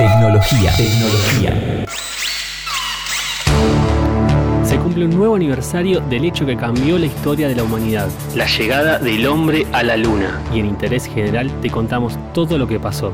Tecnología. 0.00 0.72
Tecnología. 0.78 1.84
Se 4.64 4.78
cumple 4.78 5.04
un 5.04 5.10
nuevo 5.10 5.36
aniversario 5.36 6.00
del 6.00 6.24
hecho 6.24 6.46
que 6.46 6.56
cambió 6.56 6.98
la 6.98 7.04
historia 7.04 7.48
de 7.48 7.54
la 7.54 7.64
humanidad, 7.64 8.08
la 8.34 8.46
llegada 8.46 8.98
del 8.98 9.26
hombre 9.26 9.66
a 9.72 9.82
la 9.82 9.98
luna. 9.98 10.40
Y 10.54 10.60
en 10.60 10.64
interés 10.64 11.04
general 11.04 11.50
te 11.60 11.68
contamos 11.68 12.18
todo 12.32 12.56
lo 12.56 12.66
que 12.66 12.80
pasó. 12.80 13.12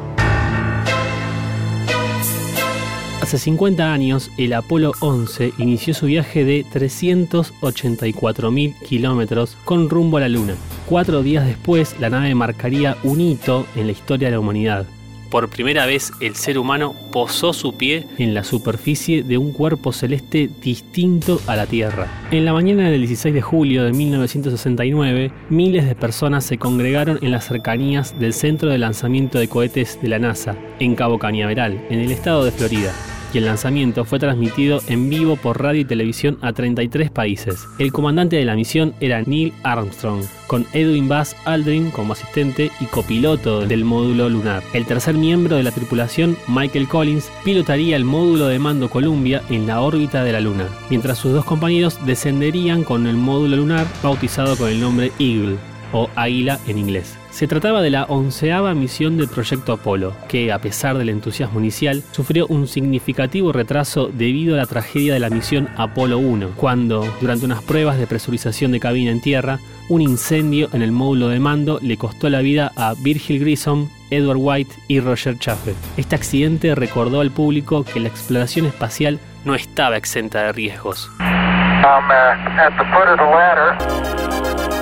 Hace 3.21 3.39
50 3.39 3.93
años, 3.93 4.31
el 4.37 4.53
Apolo 4.53 4.93
11 5.01 5.55
inició 5.59 5.93
su 5.93 6.07
viaje 6.07 6.45
de 6.45 6.65
384.000 6.67 8.79
kilómetros 8.79 9.57
con 9.65 9.91
rumbo 9.91 10.19
a 10.19 10.21
la 10.21 10.29
Luna. 10.29 10.55
Cuatro 10.89 11.25
días 11.25 11.45
después, 11.45 11.99
la 11.99 12.11
nave 12.11 12.33
marcaría 12.37 12.97
un 13.03 13.21
hito 13.21 13.67
en 13.75 13.87
la 13.87 13.93
historia 13.93 14.29
de 14.29 14.35
la 14.35 14.39
humanidad. 14.39 14.87
Por 15.31 15.49
primera 15.49 15.87
vez, 15.87 16.13
el 16.21 16.37
ser 16.37 16.59
humano 16.59 16.95
posó 17.13 17.53
su 17.53 17.77
pie 17.77 18.07
en 18.19 18.35
la 18.35 18.45
superficie 18.45 19.23
de 19.23 19.39
un 19.39 19.53
cuerpo 19.53 19.93
celeste 19.93 20.49
distinto 20.63 21.41
a 21.47 21.57
la 21.57 21.67
Tierra. 21.67 22.07
En 22.31 22.45
la 22.45 22.53
mañana 22.53 22.89
del 22.89 23.01
16 23.01 23.35
de 23.35 23.43
julio 23.43 23.85
de 23.85 23.93
1969, 23.93 25.33
miles 25.51 25.87
de 25.87 25.95
personas 25.95 26.45
se 26.45 26.59
congregaron 26.59 27.19
en 27.23 27.33
las 27.33 27.47
cercanías 27.47 28.19
del 28.19 28.33
centro 28.33 28.71
de 28.71 28.79
lanzamiento 28.79 29.39
de 29.39 29.49
cohetes 29.49 30.01
de 30.01 30.09
la 30.09 30.19
NASA, 30.19 30.57
en 30.79 30.95
Cabo 30.95 31.19
Cañaveral, 31.19 31.85
en 31.91 32.01
el 32.01 32.13
estado 32.13 32.45
de 32.45 32.53
Florida 32.53 32.93
el 33.39 33.47
lanzamiento 33.47 34.05
fue 34.05 34.19
transmitido 34.19 34.81
en 34.89 35.09
vivo 35.09 35.37
por 35.37 35.63
radio 35.63 35.81
y 35.81 35.85
televisión 35.85 36.39
a 36.43 36.53
33 36.53 37.11
países. 37.11 37.67
El 37.79 37.93
comandante 37.93 38.37
de 38.37 38.45
la 38.45 38.55
misión 38.55 38.95
era 39.01 39.23
Neil 39.23 39.53
Armstrong, 39.63 40.25
con 40.47 40.67
Edwin 40.73 41.09
Buzz 41.09 41.35
Aldrin 41.45 41.91
como 41.91 42.13
asistente 42.13 42.71
y 42.81 42.87
copiloto 42.87 43.67
del 43.67 43.85
módulo 43.85 44.29
lunar. 44.29 44.63
El 44.73 44.87
tercer 44.87 45.15
miembro 45.15 45.57
de 45.57 45.63
la 45.63 45.73
tripulación, 45.73 46.37
Michael 46.49 46.89
Collins, 46.89 47.31
pilotaría 47.45 47.97
el 47.97 48.05
módulo 48.05 48.47
de 48.47 48.59
mando 48.59 48.89
Columbia 48.91 49.43
en 49.51 49.67
la 49.67 49.81
órbita 49.81 50.25
de 50.25 50.33
la 50.33 50.41
Luna, 50.41 50.69
mientras 50.91 51.19
sus 51.19 51.33
dos 51.33 51.45
compañeros 51.45 51.99
descenderían 52.07 52.85
con 52.85 53.07
el 53.07 53.17
módulo 53.17 53.57
lunar 53.57 53.87
bautizado 54.03 54.57
con 54.57 54.69
el 54.69 54.81
nombre 54.81 55.13
Eagle 55.19 55.57
o 55.93 56.11
Águila 56.15 56.59
en 56.67 56.79
inglés. 56.79 57.17
Se 57.31 57.47
trataba 57.47 57.83
de 57.83 57.91
la 57.91 58.05
onceava 58.05 58.73
misión 58.75 59.19
del 59.19 59.29
proyecto 59.29 59.75
Apolo, 59.75 60.15
que, 60.27 60.53
a 60.53 60.59
pesar 60.59 60.97
del 60.97 61.11
entusiasmo 61.11 61.61
inicial, 61.61 62.03
sufrió 62.13 62.47
un 62.47 62.67
significativo 62.67 63.53
retraso 63.53 64.09
debido 64.09 64.55
a 64.55 64.59
la 64.59 64.67
tragedia 64.67 65.13
de 65.13 65.21
la 65.21 65.29
misión 65.29 65.69
Apolo 65.77 66.19
1, 66.19 66.53
cuando, 66.57 67.07
durante 67.21 67.45
unas 67.45 67.63
pruebas 67.63 67.99
de 67.99 68.07
presurización 68.07 68.73
de 68.73 68.81
cabina 68.81 69.11
en 69.11 69.21
tierra, 69.21 69.59
un 69.89 70.01
incendio 70.01 70.69
en 70.73 70.83
el 70.83 70.93
módulo 70.93 71.29
de 71.29 71.39
mando 71.39 71.79
le 71.83 71.97
costó 71.97 72.31
la 72.31 72.41
vida 72.41 72.73
a 72.77 72.95
Virgil 73.03 73.39
Grissom, 73.41 73.89
Edward 74.11 74.39
White 74.41 74.75
y 74.89 75.01
Roger 75.01 75.39
Chaffee. 75.39 75.75
Este 75.97 76.15
accidente 76.17 76.75
recordó 76.75 77.21
al 77.21 77.31
público 77.31 77.85
que 77.85 78.01
la 78.01 78.09
exploración 78.09 78.67
espacial 78.67 79.21
no 79.45 79.55
estaba 79.55 79.97
exenta 79.97 80.43
de 80.43 80.53
riesgos. 80.53 81.11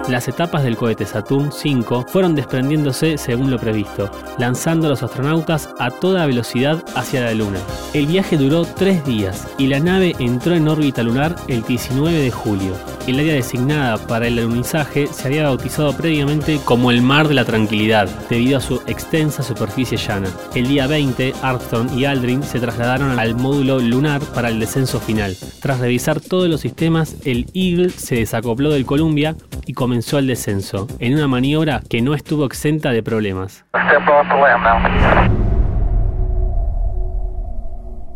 Las 0.09 0.29
etapas 0.29 0.63
del 0.63 0.77
cohete 0.77 1.07
Saturn 1.07 1.49
V 1.49 2.05
fueron 2.09 2.35
desprendiéndose 2.35 3.17
según 3.17 3.51
lo 3.51 3.59
previsto, 3.59 4.11
lanzando 4.39 4.87
a 4.87 4.91
los 4.91 5.03
astronautas 5.03 5.71
a 5.79 5.91
toda 5.91 6.27
velocidad 6.27 6.85
hacia 6.95 7.23
la 7.23 7.33
Luna. 7.33 7.59
El 7.95 8.07
viaje 8.07 8.37
duró 8.37 8.67
tres 8.67 9.03
días 9.07 9.49
y 9.57 9.67
la 9.67 9.81
nave 9.81 10.15
entró 10.19 10.55
en 10.55 10.69
órbita 10.69 11.03
lunar 11.03 11.37
el 11.49 11.63
19 11.63 12.19
de 12.19 12.31
julio. 12.31 12.75
El 13.07 13.19
área 13.19 13.35
designada 13.35 13.99
para 13.99 14.27
el 14.27 14.39
alunizaje 14.39 15.07
se 15.07 15.29
había 15.29 15.45
bautizado 15.45 15.95
previamente 15.95 16.59
como 16.65 16.91
el 16.91 17.03
Mar 17.03 17.29
de 17.29 17.35
la 17.35 17.45
Tranquilidad, 17.45 18.09
debido 18.29 18.59
a 18.59 18.63
su 18.63 18.77
extensa 18.87 19.43
superficie 19.43 19.97
llana. 19.97 20.29
El 20.55 20.69
día 20.69 20.87
20, 20.87 21.35
Armstrong 21.43 21.99
y 21.99 22.05
Aldrin 22.05 22.43
se 22.43 22.61
trasladaron 22.61 23.19
al 23.19 23.35
módulo 23.35 23.79
lunar 23.79 24.21
para 24.35 24.49
el 24.49 24.61
descenso 24.61 25.01
final. 25.01 25.37
Tras 25.61 25.81
revisar 25.81 26.21
todos 26.21 26.49
los 26.49 26.61
sistemas, 26.61 27.17
el 27.25 27.47
Eagle 27.55 27.91
se 27.91 28.17
desacopló 28.17 28.71
del 28.71 28.87
Columbia 28.87 29.37
y 29.67 29.73
comenzó 29.75 30.19
el 30.19 30.27
descenso, 30.27 30.87
en 30.99 31.15
una 31.15 31.29
maniobra 31.29 31.83
que 31.89 32.03
no 32.03 32.15
estuvo 32.15 32.45
exenta 32.45 32.91
de 32.91 33.03
problemas. 33.03 33.65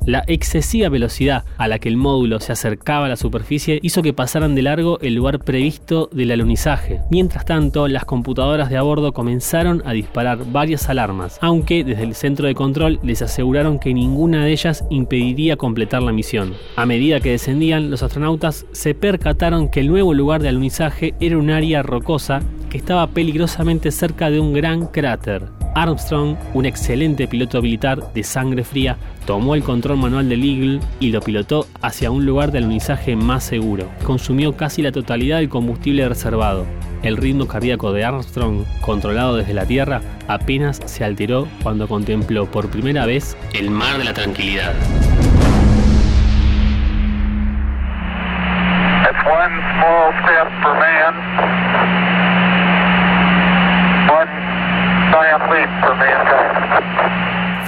La 0.06 0.24
excesiva 0.26 0.88
velocidad 0.88 1.44
a 1.58 1.68
la 1.68 1.78
que 1.78 1.88
el 1.88 1.96
módulo 1.96 2.40
se 2.40 2.52
acercaba 2.52 3.06
a 3.06 3.08
la 3.08 3.16
superficie 3.16 3.78
hizo 3.82 4.02
que 4.02 4.12
pasaran 4.12 4.54
de 4.54 4.62
largo 4.62 4.98
el 5.00 5.14
lugar 5.14 5.40
previsto 5.40 6.08
del 6.12 6.30
alunizaje. 6.30 7.00
Mientras 7.10 7.44
tanto, 7.44 7.88
las 7.88 8.04
computadoras 8.04 8.70
de 8.70 8.78
a 8.78 8.82
bordo 8.82 9.12
comenzaron 9.12 9.82
a 9.84 9.92
disparar 9.92 10.50
varias 10.50 10.88
alarmas, 10.88 11.38
aunque 11.42 11.84
desde 11.84 12.04
el 12.04 12.14
centro 12.14 12.46
de 12.46 12.54
control 12.54 13.00
les 13.02 13.22
aseguraron 13.22 13.78
que 13.78 13.92
ninguna 13.92 14.44
de 14.44 14.52
ellas 14.52 14.84
impediría 14.90 15.56
completar 15.56 16.02
la 16.02 16.12
misión. 16.12 16.54
A 16.76 16.86
medida 16.86 17.20
que 17.20 17.30
descendían, 17.30 17.90
los 17.90 18.02
astronautas 18.02 18.66
se 18.72 18.94
percataron 18.94 19.68
que 19.68 19.80
el 19.80 19.88
nuevo 19.88 20.14
lugar 20.14 20.42
de 20.42 20.48
alunizaje 20.48 21.14
era 21.20 21.38
un 21.38 21.50
área 21.50 21.82
rocosa 21.82 22.40
que 22.70 22.78
estaba 22.78 23.06
peligrosamente 23.08 23.90
cerca 23.90 24.30
de 24.30 24.40
un 24.40 24.52
gran 24.52 24.86
cráter. 24.86 25.57
Armstrong, 25.74 26.36
un 26.54 26.66
excelente 26.66 27.28
piloto 27.28 27.62
militar 27.62 28.12
de 28.12 28.22
sangre 28.22 28.64
fría, 28.64 28.96
tomó 29.26 29.54
el 29.54 29.62
control 29.62 29.98
manual 29.98 30.28
del 30.28 30.44
Eagle 30.44 30.80
y 31.00 31.10
lo 31.10 31.20
pilotó 31.20 31.66
hacia 31.82 32.10
un 32.10 32.24
lugar 32.24 32.52
de 32.52 32.58
alunizaje 32.58 33.16
más 33.16 33.44
seguro. 33.44 33.88
Consumió 34.04 34.56
casi 34.56 34.82
la 34.82 34.92
totalidad 34.92 35.38
del 35.38 35.48
combustible 35.48 36.08
reservado. 36.08 36.66
El 37.02 37.16
ritmo 37.16 37.46
cardíaco 37.46 37.92
de 37.92 38.04
Armstrong, 38.04 38.64
controlado 38.80 39.36
desde 39.36 39.54
la 39.54 39.66
Tierra, 39.66 40.02
apenas 40.26 40.80
se 40.84 41.04
alteró 41.04 41.46
cuando 41.62 41.86
contempló 41.86 42.50
por 42.50 42.68
primera 42.70 43.06
vez 43.06 43.36
el 43.54 43.70
mar 43.70 43.98
de 43.98 44.04
la 44.04 44.14
tranquilidad. 44.14 44.74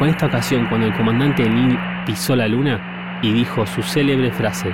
Fue 0.01 0.09
en 0.09 0.15
esta 0.15 0.29
ocasión 0.29 0.65
cuando 0.71 0.87
el 0.87 0.95
comandante 0.95 1.47
Neil 1.47 1.79
pisó 2.07 2.35
la 2.35 2.49
luna 2.49 3.21
y 3.23 3.35
dijo 3.35 3.67
su 3.67 3.83
célebre 3.83 4.33
frase, 4.33 4.73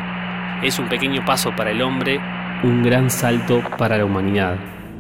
es 0.63 0.79
un 0.79 0.89
pequeño 0.89 1.25
paso 1.25 1.51
para 1.57 1.73
el 1.73 1.83
hombre, 1.83 2.21
un 2.63 2.85
gran 2.85 3.11
salto 3.11 3.61
para 3.77 3.99
la 3.99 4.05
humanidad. 4.05 4.57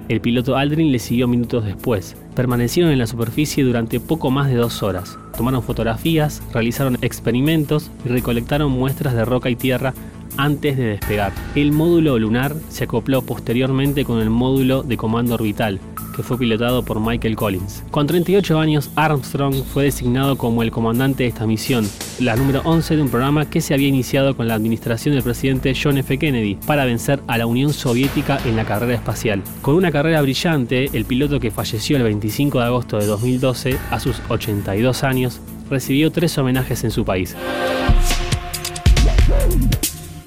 El 0.09 0.21
piloto 0.21 0.57
Aldrin 0.57 0.91
le 0.91 0.99
siguió 0.99 1.29
minutos 1.29 1.65
después. 1.65 2.17
Permanecieron 2.35 2.91
en 2.91 2.99
la 2.99 3.07
superficie 3.07 3.63
durante 3.63 4.01
poco 4.01 4.33
más 4.33 4.49
de 4.49 4.57
dos 4.57 4.83
horas. 4.83 5.17
Tomaron 5.37 5.63
fotografías, 5.63 6.43
realizaron 6.53 6.99
experimentos 7.03 7.93
y 8.05 8.09
recolectaron 8.09 8.73
muestras 8.73 9.15
de 9.15 9.25
roca 9.25 9.49
y 9.49 9.55
tierra 9.55 9.95
antes 10.37 10.77
de 10.77 10.87
despegar. 10.87 11.31
El 11.55 11.71
módulo 11.71 12.19
lunar 12.19 12.57
se 12.69 12.83
acopló 12.83 13.23
posteriormente 13.23 14.05
con 14.05 14.21
el 14.21 14.31
módulo 14.31 14.83
de 14.83 14.97
comando 14.97 15.35
orbital, 15.35 15.79
que 16.17 16.23
fue 16.23 16.39
pilotado 16.39 16.83
por 16.83 16.99
Michael 16.99 17.37
Collins. 17.37 17.85
Con 17.91 18.07
38 18.07 18.59
años, 18.59 18.91
Armstrong 18.97 19.63
fue 19.63 19.85
designado 19.85 20.37
como 20.39 20.63
el 20.63 20.71
comandante 20.71 21.25
de 21.25 21.29
esta 21.29 21.47
misión, 21.47 21.87
la 22.19 22.35
número 22.35 22.63
11 22.65 22.97
de 22.97 23.03
un 23.03 23.11
programa 23.11 23.49
que 23.49 23.61
se 23.61 23.75
había 23.75 23.89
iniciado 23.89 24.37
con 24.37 24.49
la 24.49 24.55
administración 24.55 25.15
del 25.15 25.23
presidente 25.23 25.75
John 25.81 25.99
F. 25.99 26.19
Kennedy 26.19 26.57
para 26.67 26.87
vencer 26.87 27.21
a 27.27 27.37
la 27.37 27.47
Unión 27.47 27.73
Soviética 27.73 28.41
en 28.47 28.57
la 28.57 28.65
carrera 28.65 28.95
espacial. 28.95 29.43
Con 29.61 29.75
una 29.75 29.93
carrera 29.93 30.23
brillante, 30.23 30.89
el 30.95 31.05
piloto 31.05 31.39
que 31.39 31.51
falleció 31.51 31.99
el 31.99 32.03
25 32.05 32.59
de 32.59 32.65
agosto 32.65 32.99
de 32.99 33.07
2012, 33.07 33.79
a 33.91 34.01
sus 34.01 34.23
82 34.29 35.05
años, 35.05 35.41
recibió 35.69 36.11
tres 36.11 36.39
homenajes 36.39 36.83
en 36.85 36.91
su 36.91 37.05
país. 37.05 37.37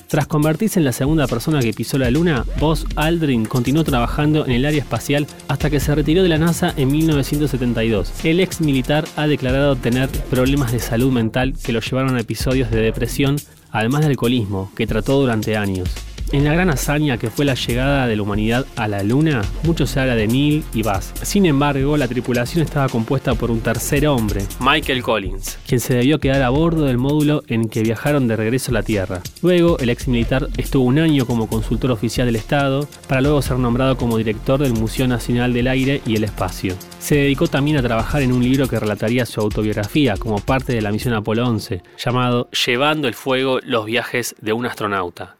Tras 0.09 0.25
convertirse 0.25 0.79
en 0.79 0.85
la 0.85 0.91
segunda 0.91 1.27
persona 1.27 1.59
que 1.59 1.71
pisó 1.71 1.99
la 1.99 2.09
Luna, 2.09 2.43
Buzz 2.59 2.83
Aldrin 2.95 3.45
continuó 3.45 3.83
trabajando 3.83 4.43
en 4.43 4.53
el 4.53 4.65
área 4.65 4.79
espacial 4.79 5.27
hasta 5.47 5.69
que 5.69 5.79
se 5.79 5.93
retiró 5.93 6.23
de 6.23 6.29
la 6.29 6.39
NASA 6.39 6.73
en 6.77 6.91
1972. 6.91 8.25
El 8.25 8.39
ex 8.39 8.59
militar 8.59 9.05
ha 9.15 9.27
declarado 9.27 9.75
tener 9.75 10.09
problemas 10.31 10.71
de 10.71 10.79
salud 10.79 11.11
mental 11.11 11.53
que 11.63 11.73
lo 11.73 11.79
llevaron 11.79 12.15
a 12.15 12.21
episodios 12.21 12.71
de 12.71 12.81
depresión, 12.81 13.35
además 13.69 14.01
de 14.01 14.07
alcoholismo, 14.07 14.71
que 14.75 14.87
trató 14.87 15.21
durante 15.21 15.55
años. 15.55 15.91
En 16.31 16.43
la 16.43 16.53
gran 16.53 16.69
hazaña 16.69 17.17
que 17.17 17.31
fue 17.31 17.43
la 17.43 17.55
llegada 17.55 18.05
de 18.05 18.15
la 18.15 18.21
humanidad 18.21 18.67
a 18.75 18.87
la 18.87 19.01
Luna, 19.01 19.41
mucho 19.63 19.87
se 19.87 19.99
habla 19.99 20.15
de 20.15 20.27
Neil 20.27 20.63
y 20.75 20.83
Buzz. 20.83 21.11
Sin 21.23 21.47
embargo, 21.47 21.97
la 21.97 22.07
tripulación 22.07 22.63
estaba 22.63 22.87
compuesta 22.87 23.33
por 23.33 23.49
un 23.49 23.61
tercer 23.61 24.07
hombre, 24.07 24.43
Michael 24.59 25.01
Collins, 25.01 25.57
quien 25.67 25.79
se 25.79 25.95
debió 25.95 26.19
quedar 26.19 26.43
a 26.43 26.49
bordo 26.49 26.85
del 26.85 26.99
módulo 26.99 27.41
en 27.47 27.67
que 27.67 27.81
viajaron 27.81 28.27
de 28.27 28.35
regreso 28.35 28.69
a 28.69 28.75
la 28.75 28.83
Tierra. 28.83 29.21
Luego, 29.41 29.79
el 29.79 29.89
ex 29.89 30.07
militar 30.07 30.47
estuvo 30.57 30.83
un 30.83 30.99
año 30.99 31.25
como 31.25 31.47
consultor 31.47 31.89
oficial 31.89 32.27
del 32.27 32.35
Estado, 32.35 32.87
para 33.07 33.21
luego 33.21 33.41
ser 33.41 33.57
nombrado 33.57 33.97
como 33.97 34.17
director 34.17 34.59
del 34.59 34.73
Museo 34.73 35.07
Nacional 35.07 35.51
del 35.51 35.67
Aire 35.67 36.01
y 36.05 36.15
el 36.15 36.25
Espacio. 36.25 36.75
Se 36.99 37.15
dedicó 37.15 37.47
también 37.47 37.77
a 37.77 37.81
trabajar 37.81 38.21
en 38.21 38.33
un 38.33 38.43
libro 38.43 38.67
que 38.67 38.79
relataría 38.79 39.25
su 39.25 39.41
autobiografía 39.41 40.15
como 40.15 40.37
parte 40.39 40.73
de 40.73 40.81
la 40.81 40.91
misión 40.91 41.15
Apolo 41.15 41.47
11, 41.47 41.81
llamado 41.97 42.49
Llevando 42.51 43.07
el 43.07 43.15
fuego 43.15 43.59
los 43.63 43.85
viajes 43.85 44.35
de 44.41 44.53
un 44.53 44.67
astronauta. 44.67 45.35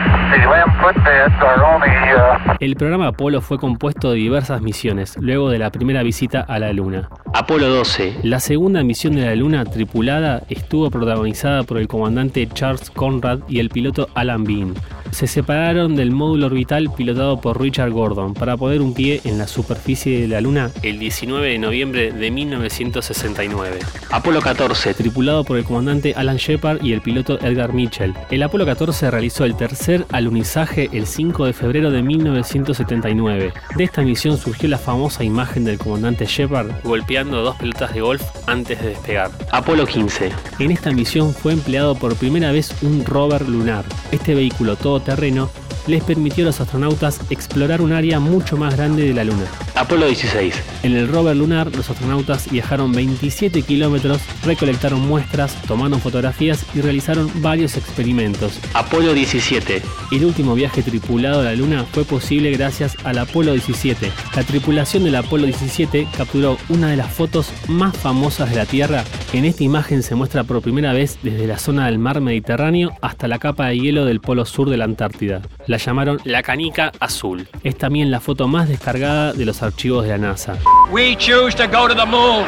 El 2.59 2.75
programa 2.75 3.07
Apolo 3.07 3.41
fue 3.41 3.57
compuesto 3.57 4.11
de 4.11 4.17
diversas 4.17 4.61
misiones 4.61 5.17
luego 5.19 5.49
de 5.49 5.57
la 5.57 5.71
primera 5.71 6.03
visita 6.03 6.41
a 6.41 6.59
la 6.59 6.71
Luna. 6.73 7.09
Apolo 7.33 7.67
12, 7.67 8.19
la 8.23 8.39
segunda 8.39 8.83
misión 8.83 9.15
de 9.15 9.25
la 9.25 9.35
Luna 9.35 9.65
tripulada, 9.65 10.43
estuvo 10.49 10.91
protagonizada 10.91 11.63
por 11.63 11.77
el 11.77 11.87
comandante 11.87 12.47
Charles 12.47 12.89
Conrad 12.91 13.39
y 13.47 13.59
el 13.59 13.69
piloto 13.69 14.07
Alan 14.13 14.43
Bean 14.43 14.75
se 15.11 15.27
separaron 15.27 15.95
del 15.95 16.11
módulo 16.11 16.47
orbital 16.47 16.91
pilotado 16.95 17.41
por 17.41 17.59
Richard 17.59 17.91
Gordon 17.91 18.33
para 18.33 18.57
poner 18.57 18.81
un 18.81 18.93
pie 18.93 19.21
en 19.23 19.37
la 19.37 19.47
superficie 19.47 20.21
de 20.21 20.27
la 20.27 20.41
Luna 20.41 20.71
el 20.83 20.99
19 20.99 21.47
de 21.47 21.57
noviembre 21.57 22.11
de 22.11 22.31
1969. 22.31 23.79
Apolo 24.11 24.41
14, 24.41 24.93
tripulado 24.93 25.43
por 25.43 25.57
el 25.57 25.63
comandante 25.63 26.13
Alan 26.15 26.37
Shepard 26.37 26.83
y 26.83 26.93
el 26.93 27.01
piloto 27.01 27.39
Edgar 27.41 27.73
Mitchell. 27.73 28.13
El 28.29 28.43
Apolo 28.43 28.65
14 28.65 29.11
realizó 29.11 29.45
el 29.45 29.55
tercer 29.55 30.05
alunizaje 30.19 30.89
el 30.93 31.07
5 31.07 31.45
de 31.45 31.53
febrero 31.53 31.91
de 31.91 32.03
1979. 32.03 33.53
De 33.75 33.83
esta 33.83 34.01
misión 34.01 34.37
surgió 34.37 34.69
la 34.69 34.77
famosa 34.77 35.23
imagen 35.23 35.65
del 35.65 35.77
comandante 35.77 36.25
Shepard 36.25 36.71
golpeando 36.83 37.41
dos 37.41 37.55
pelotas 37.57 37.93
de 37.93 38.01
golf 38.01 38.21
antes 38.45 38.81
de 38.81 38.89
despegar. 38.89 39.31
Apolo 39.51 39.85
15. 39.85 40.31
En 40.59 40.71
esta 40.71 40.91
misión 40.91 41.33
fue 41.33 41.53
empleado 41.53 41.95
por 41.95 42.15
primera 42.15 42.51
vez 42.51 42.75
un 42.83 43.03
rover 43.05 43.47
lunar. 43.47 43.85
Este 44.11 44.35
vehículo 44.35 44.75
todo 44.75 44.99
terreno 44.99 45.49
les 45.87 46.03
permitió 46.03 46.43
a 46.43 46.47
los 46.47 46.61
astronautas 46.61 47.19
explorar 47.29 47.81
un 47.81 47.93
área 47.93 48.19
mucho 48.19 48.57
más 48.57 48.75
grande 48.75 49.07
de 49.07 49.13
la 49.13 49.23
Luna. 49.23 49.45
Apolo 49.79 50.07
16. 50.07 50.61
En 50.83 50.93
el 50.93 51.07
rover 51.07 51.37
lunar, 51.37 51.73
los 51.73 51.89
astronautas 51.89 52.51
viajaron 52.51 52.91
27 52.91 53.61
kilómetros, 53.61 54.19
recolectaron 54.43 54.99
muestras, 55.07 55.55
tomaron 55.61 56.01
fotografías 56.01 56.65
y 56.75 56.81
realizaron 56.81 57.31
varios 57.35 57.77
experimentos. 57.77 58.59
Apolo 58.73 59.13
17. 59.13 59.81
El 60.11 60.25
último 60.25 60.53
viaje 60.53 60.83
tripulado 60.83 61.39
a 61.39 61.43
la 61.45 61.55
Luna 61.55 61.85
fue 61.85 62.03
posible 62.03 62.51
gracias 62.51 62.97
al 63.05 63.19
Apolo 63.19 63.53
17. 63.53 64.11
La 64.35 64.43
tripulación 64.43 65.05
del 65.05 65.15
Apolo 65.15 65.45
17 65.45 66.09
capturó 66.15 66.57
una 66.67 66.89
de 66.89 66.97
las 66.97 67.13
fotos 67.13 67.53
más 67.69 67.95
famosas 67.95 68.49
de 68.49 68.57
la 68.57 68.65
Tierra. 68.65 69.05
En 69.31 69.45
esta 69.45 69.63
imagen 69.63 70.03
se 70.03 70.13
muestra 70.13 70.43
por 70.43 70.61
primera 70.61 70.91
vez 70.91 71.19
desde 71.23 71.47
la 71.47 71.57
zona 71.57 71.85
del 71.85 71.99
mar 71.99 72.19
Mediterráneo 72.19 72.91
hasta 73.01 73.29
la 73.29 73.39
capa 73.39 73.67
de 73.67 73.79
hielo 73.79 74.03
del 74.03 74.19
polo 74.19 74.43
sur 74.43 74.69
de 74.69 74.75
la 74.75 74.83
Antártida 74.83 75.41
la 75.69 75.77
llamaron 75.77 76.19
la 76.23 76.41
canica 76.41 76.91
azul. 76.99 77.47
Es 77.63 77.77
también 77.77 78.09
la 78.09 78.19
foto 78.19 78.47
más 78.47 78.67
descargada 78.67 79.33
de 79.33 79.45
los 79.45 79.61
archivos 79.69 80.03
de 80.03 80.17
la 80.17 80.17
NASA. 80.17 80.57
We 80.91 81.15
choose 81.15 81.53
to 81.55 81.67
go 81.67 81.87
to 81.87 81.93
the 81.93 82.05
moon. 82.05 82.45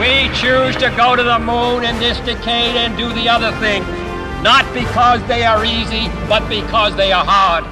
We 0.00 0.28
choose 0.34 0.74
to 0.76 0.90
go 0.96 1.14
to 1.14 1.22
the 1.22 1.38
moon 1.38 1.84
in 1.84 1.98
this 2.00 2.18
decade 2.20 2.74
and 2.76 2.96
do 2.96 3.12
the 3.12 3.28
other 3.28 3.52
thing. 3.60 3.82
Not 4.42 4.64
because 4.74 5.22
they 5.28 5.44
are 5.44 5.64
easy, 5.64 6.08
but 6.28 6.48
because 6.48 6.96
they 6.96 7.12
are 7.12 7.24
hard. 7.24 7.64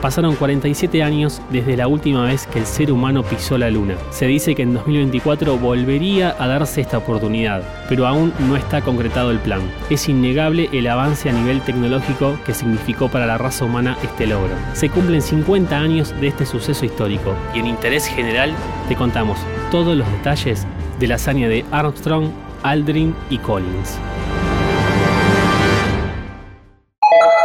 Pasaron 0.00 0.36
47 0.36 1.02
años 1.02 1.42
desde 1.50 1.76
la 1.76 1.88
última 1.88 2.22
vez 2.22 2.46
que 2.46 2.60
el 2.60 2.66
ser 2.66 2.92
humano 2.92 3.24
pisó 3.24 3.58
la 3.58 3.68
Luna. 3.68 3.96
Se 4.10 4.26
dice 4.26 4.54
que 4.54 4.62
en 4.62 4.74
2024 4.74 5.58
volvería 5.58 6.36
a 6.38 6.46
darse 6.46 6.80
esta 6.80 6.98
oportunidad, 6.98 7.62
pero 7.88 8.06
aún 8.06 8.32
no 8.48 8.54
está 8.54 8.80
concretado 8.80 9.32
el 9.32 9.40
plan. 9.40 9.60
Es 9.90 10.08
innegable 10.08 10.68
el 10.72 10.86
avance 10.86 11.28
a 11.28 11.32
nivel 11.32 11.60
tecnológico 11.62 12.38
que 12.46 12.54
significó 12.54 13.08
para 13.08 13.26
la 13.26 13.38
raza 13.38 13.64
humana 13.64 13.98
este 14.04 14.28
logro. 14.28 14.54
Se 14.72 14.88
cumplen 14.88 15.20
50 15.20 15.76
años 15.76 16.14
de 16.20 16.28
este 16.28 16.46
suceso 16.46 16.84
histórico 16.84 17.34
y 17.52 17.58
en 17.58 17.66
interés 17.66 18.06
general 18.06 18.52
te 18.88 18.94
contamos 18.94 19.38
todos 19.72 19.96
los 19.96 20.08
detalles 20.12 20.64
de 21.00 21.08
la 21.08 21.16
hazaña 21.16 21.48
de 21.48 21.64
Armstrong, 21.72 22.30
Aldrin 22.62 23.16
y 23.30 23.38
Collins. 23.38 23.98